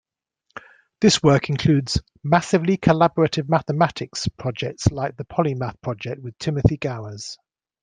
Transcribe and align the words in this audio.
This 1.01 1.21
work 1.21 1.49
includes 1.51 2.01
"massively 2.23 2.75
collaborative 2.75 3.47
mathematics" 3.47 4.27
projects 4.29 4.89
like 4.89 5.15
the 5.15 5.25
Polymath 5.25 5.79
project 5.79 6.23
with 6.23 6.35
Timothy 6.39 6.77
Gowers. 6.77 7.37